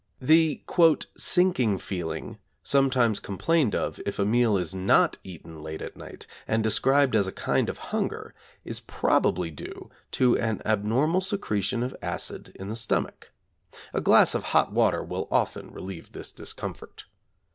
[0.19, 0.63] The
[1.15, 6.63] 'sinking feeling' sometimes complained of if a meal is not eaten late at night and
[6.63, 8.33] described as a kind of hunger
[8.65, 13.31] is probably due to an abnormal secretion of acid in the stomach.
[13.93, 17.05] A glass of hot water will often relieve this discomfort.